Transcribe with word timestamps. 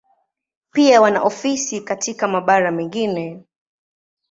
Pia 0.71 1.01
wana 1.01 1.23
ofisi 1.23 1.81
katika 1.81 2.27
mabara 2.27 2.71
mengine. 2.71 3.43